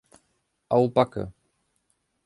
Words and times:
Au 0.67 0.89
Backe! 0.89 1.29